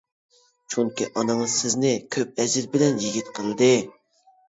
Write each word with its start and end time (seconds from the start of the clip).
چۈنكى 0.75 1.09
ئانىڭىز 1.11 1.59
سىزنى 1.65 1.93
كۆپ 2.17 2.43
ئەجىر 2.47 2.73
بىلەن 2.75 3.01
يىگىت 3.07 3.33
قىلدى. 3.41 3.73